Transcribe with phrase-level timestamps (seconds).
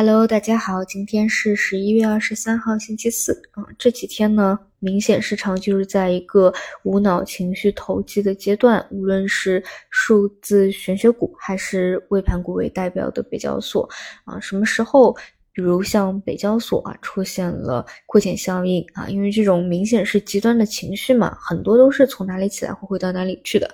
[0.00, 3.32] Hello，大家好，今天是十一月二十三号，星期四。
[3.56, 13.88] 嗯，这几天呢，明显市场就是在一个无脑情绪投机的阶段，无论是数字玄学股，还是微盘股为代表的北交所，
[14.24, 15.16] 啊，什么时候？
[15.50, 23.68] 比如像北交所啊，出现了扩减效应啊，因为这种明显是极端的情绪嘛，很多都是从哪里起来会回到哪里去的，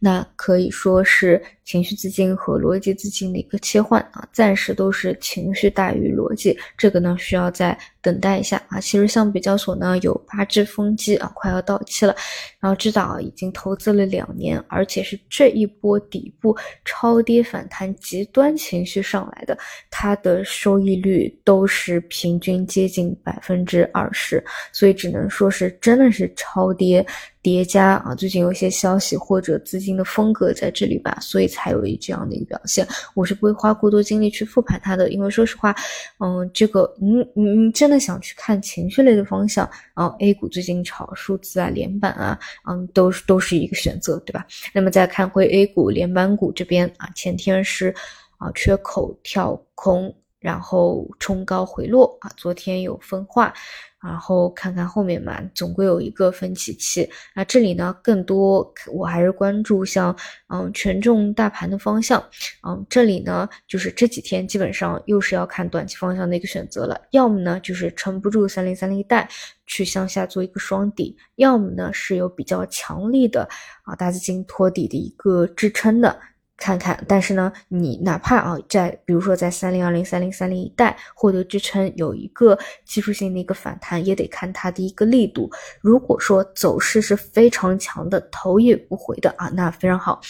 [0.00, 8.80] 那可以说是情绪资金和逻辑资金的一个切换啊，暂时都是情绪大于逻辑，这个呢需要再等待一下啊。
[8.80, 12.16] 其实像比交所呢有八只风机啊快要到期了，
[12.58, 19.58] 然后知道啊已经投资了两年，而且是这一波底部超跌反弹极端情绪上来的，
[19.90, 21.28] 它的收益率。
[21.44, 24.42] 都是平均接近百分之二十，
[24.72, 27.04] 所以只能说是真的是超跌
[27.40, 28.14] 叠加啊！
[28.14, 32.86] 最近有一些消息或者资金的风格在这里吧，所以才有一这样的一个表现。
[33.14, 35.74] 我是不会花过多精力去复盘它的，因为说实话，
[36.20, 44.46] 嗯，这个你你你真的想去看情绪类的方向啊，A 股最近炒数字啊、连板啊，嗯，都是都是一个选择，对吧？
[44.72, 47.92] 那么再看回 A 股连板股这边啊，前天是
[48.38, 50.14] 啊缺口跳空。
[50.40, 53.52] 然后冲高回落啊，昨天有分化，
[54.00, 57.08] 然后看看后面嘛，总归有一个分歧期。
[57.34, 60.16] 那这里呢，更多我还是关注像
[60.48, 62.22] 嗯权重大盘的方向，
[62.66, 69.28] 嗯，这里呢就是这几天基本上又是要看短期方向的一个选择了，要么呢就是撑不住三零三零一带
[69.66, 73.48] 去向下做一个双底，要么呢是有比较强力的
[73.82, 76.16] 啊大资金托底的一个支撑的。
[76.58, 85.48] 看看，但是呢，你哪怕啊，在比如说在三零二零、三零三零一带获得支撑，有一个技术性的一个反弹，也得看它的一个力度。
[85.80, 90.20] 如果说走势是非常强的，头也不回的啊，那非常好，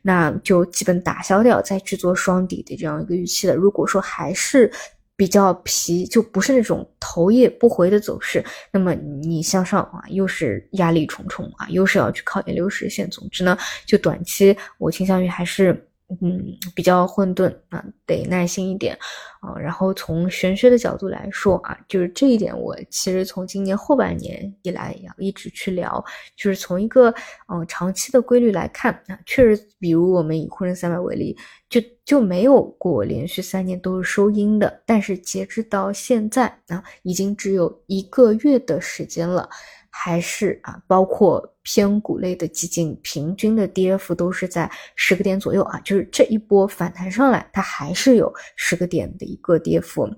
[0.00, 3.54] 那就基本打消掉再去做双底的这样一个预期了。
[3.54, 4.72] 如果说还是，
[5.16, 13.08] 比较皮，就不是那种头也不回的走势，那么你向上啊，又是压力重重啊，又是要去考验六十线。
[13.08, 13.56] 总之呢，
[13.86, 15.88] 就短期我倾向于还是。
[16.20, 16.44] 嗯，
[16.74, 18.96] 比较混沌啊，得耐心一点
[19.40, 19.58] 啊。
[19.58, 26.04] 然后从玄学的角度来说啊，就是这一点，我其实从今年后半年以来要一直去聊，
[26.36, 27.12] 就是从一个
[27.48, 31.36] 嗯长期的规律来看啊，确实，比如我们以沪深三百为例，
[31.70, 39.48] 就就没有过连续三年都是收阴的，但是截至到现在啊，已经只有一个月的时间了。
[39.96, 45.78] 还是啊，包括偏股类的基金，平均的跌幅都是在十个点左右啊。
[45.84, 50.12] 就是这一波反弹上来，它还是有十个点的一个跌幅。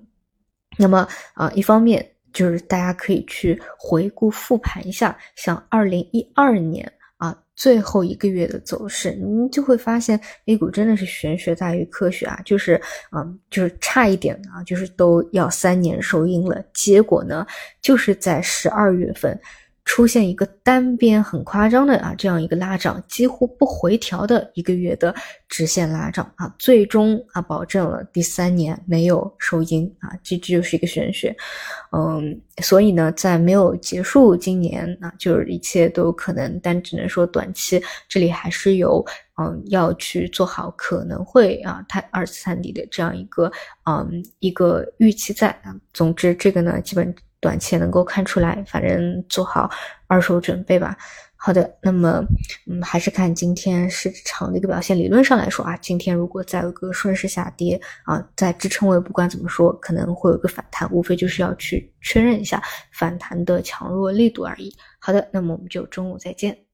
[0.78, 12.40] 那么啊，一方面就是大家可以去回顾复盘一下，像二零一二年啊最后一个月的走势，你就会发现 A 股真的是玄学大于科学啊。
[12.46, 12.80] 就是
[13.14, 16.64] 嗯，就是差一点啊，就是都要三年收阴了。
[16.72, 17.46] 结果呢，
[17.82, 19.38] 就是在十二月份。
[19.86, 25.14] 出现一个单边很夸张的啊，这样一个拉涨，几乎不回调的一个月的
[25.48, 31.34] 直线拉涨啊，最终啊保证了第三年没有收阴啊，这这就是一个玄学，
[31.92, 39.02] 嗯，所以呢，在没有结束今年啊，就是一切都有可能，但只能说短期这里还是有
[39.40, 43.50] 嗯要去做好可能会啊探二次探底的这样一个
[43.88, 47.14] 嗯一个预期在啊，总之这个呢基本。
[47.40, 49.70] 短期能够看出来，反正做好
[50.06, 50.96] 二手准备吧。
[51.38, 52.24] 好的，那么
[52.66, 54.96] 嗯，还是看今天市场的一个表现。
[54.96, 62.60] 理论上来说啊，今天如果再有个顺势下跌啊，在支撑位，不管怎么说，可能会有个反弹，无非就是要去确认一下
[62.90, 64.74] 反弹的强弱力度而已。
[64.98, 66.65] 好的，那么我们就中午再见。